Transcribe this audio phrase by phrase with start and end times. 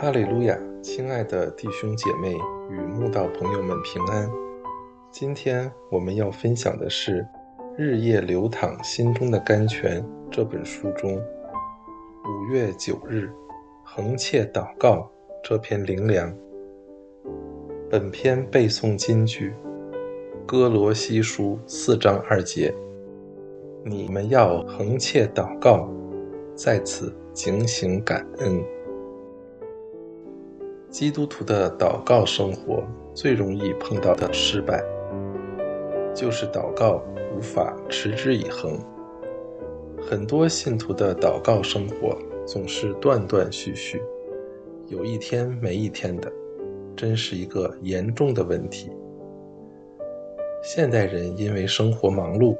[0.00, 2.34] 哈利路亚亲爱的弟兄姐妹
[2.70, 4.30] 与慕道朋友们平安。
[5.10, 7.20] 今天我们要分享的是
[7.76, 13.30] 《日夜流淌心中的甘泉》这本书中五月九日
[13.84, 15.06] “横切祷告”
[15.44, 16.34] 这篇灵粮。
[17.90, 19.52] 本篇背诵金句：
[20.46, 22.72] 哥罗西书四章二节。
[23.84, 25.90] 你们要横切祷告，
[26.54, 28.64] 在此警醒感恩。
[30.90, 32.82] 基督徒的祷告生活
[33.14, 34.82] 最容易碰到的失败，
[36.14, 37.00] 就是祷告
[37.34, 38.76] 无法持之以恒。
[40.02, 44.02] 很多信徒的祷告生活总是断断续续，
[44.88, 46.30] 有一天没一天的，
[46.96, 48.90] 真是一个严重的问题。
[50.62, 52.56] 现代人因为生活忙碌。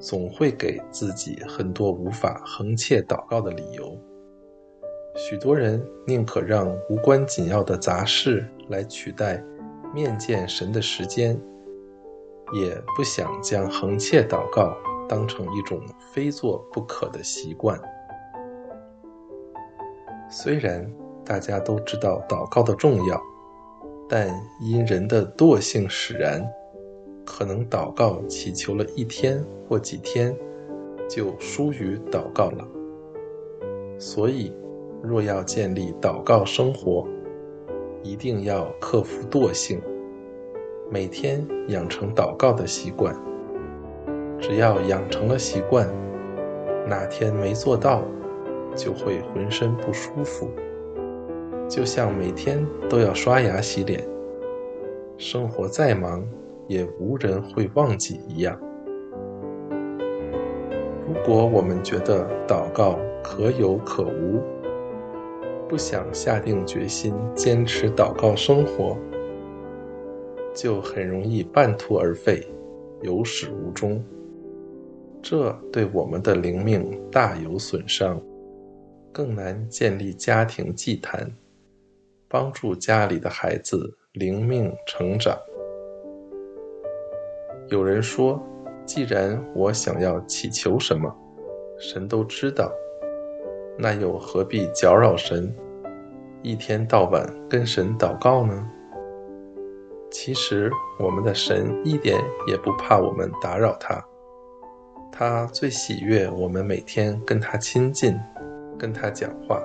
[0.00, 3.98] 总会给自己很多无法横切祷告的理由。
[5.20, 9.42] 许多人宁可让无关紧要的杂事来取代
[9.92, 11.36] 面见神的时间，
[12.52, 14.76] 也不想将横切祷告
[15.08, 17.76] 当成一种非做不可的习惯。
[20.30, 20.88] 虽然
[21.24, 23.20] 大家都知道祷告的重要，
[24.08, 26.48] 但因人的惰性使然。
[27.26, 30.34] 可能祷告祈求了一天或几天，
[31.10, 32.66] 就疏于祷告了。
[33.98, 34.50] 所以，
[35.02, 37.06] 若要建立祷告生活，
[38.02, 39.80] 一定要克服惰性，
[40.90, 43.14] 每天养成祷告的习惯。
[44.40, 45.88] 只要养成了习惯，
[46.86, 48.02] 哪天没做到，
[48.74, 50.48] 就会浑身不舒服，
[51.68, 54.02] 就像每天都要刷牙洗脸。
[55.16, 56.26] 生活再忙。
[56.68, 58.60] 也无人会忘记一样。
[61.06, 64.42] 如果我们觉得祷告可有可无，
[65.68, 68.96] 不想下定决心坚持祷告生活，
[70.54, 72.42] 就很容易半途而废，
[73.02, 74.02] 有始无终。
[75.20, 78.18] 这对我们的灵命大有损伤，
[79.12, 81.30] 更难建立家庭祭坛，
[82.28, 85.36] 帮助家里的孩子灵命成长。
[87.68, 88.42] 有人说
[88.86, 91.14] ：“既然我想要祈求什么，
[91.78, 92.72] 神都知道，
[93.78, 95.54] 那又何必搅扰神，
[96.42, 98.68] 一天到晚跟神祷告呢？”
[100.10, 104.02] 其实，我们的神一点也不怕我们打扰他，
[105.12, 108.18] 他最喜悦我们每天跟他亲近，
[108.78, 109.62] 跟他讲话。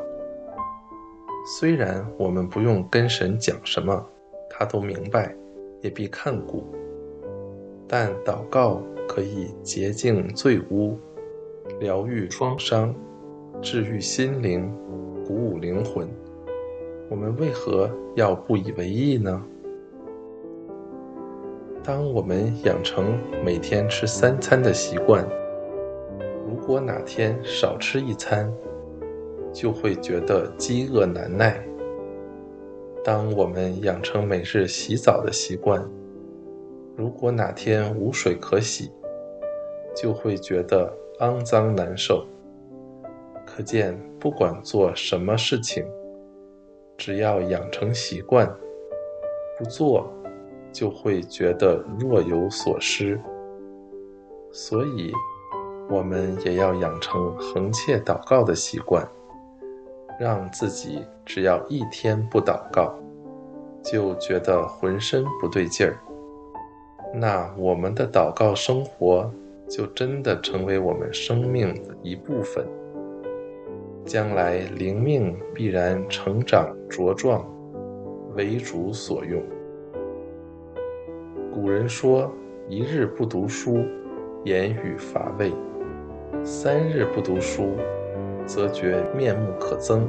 [1.45, 4.05] 虽然我们不用跟神讲什么，
[4.49, 5.33] 他都明白，
[5.81, 6.65] 也必看顾。
[7.87, 10.97] 但祷告可以洁净罪污，
[11.79, 12.93] 疗愈创伤，
[13.63, 14.69] 治愈心灵，
[15.25, 16.05] 鼓舞灵魂。
[17.09, 19.41] 我们为何要不以为意呢？
[21.81, 25.25] 当我们养成每天吃三餐的习惯，
[26.45, 28.51] 如果哪天少吃一餐，
[29.53, 31.65] 就会觉得饥饿难耐。
[33.01, 35.89] 当我们养成每日洗澡的习惯，
[36.97, 38.91] 如果哪天无水可洗，
[39.95, 42.25] 就会觉得肮脏难受。
[43.55, 45.85] 可见，不管做什么事情，
[46.97, 48.51] 只要养成习惯，
[49.59, 50.11] 不做
[50.71, 53.19] 就会觉得若有所失。
[54.51, 55.11] 所以，
[55.87, 59.07] 我们也要养成横切祷告的习惯，
[60.19, 62.97] 让自己只要一天不祷告，
[63.83, 65.95] 就觉得浑身不对劲儿。
[67.13, 69.31] 那我们的祷告生活
[69.69, 72.67] 就真的成为我们生命的一部分，
[74.05, 77.45] 将来灵命必然成长茁壮，
[78.35, 79.41] 为主所用。
[81.53, 82.31] 古人说
[82.67, 83.85] ：“一日不读书，
[84.43, 85.51] 言语乏味；
[86.43, 87.75] 三日不读书，
[88.45, 90.01] 则觉面目可憎。”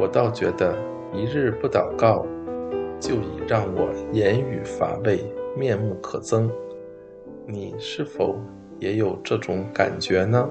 [0.00, 0.74] 我倒觉得，
[1.12, 2.24] 一日不祷告，
[2.98, 5.22] 就已让我言语乏味。
[5.54, 6.48] 面目可憎，
[7.46, 8.36] 你是否
[8.78, 10.48] 也有这种感觉呢？